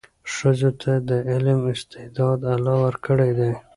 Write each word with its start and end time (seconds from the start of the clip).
ښځو 0.33 0.69
ته 0.81 0.91
د 1.09 1.11
علم 1.31 1.59
استعداد 1.73 2.39
الله 2.53 2.75
ورکړی 2.85 3.31
دی. 3.39 3.51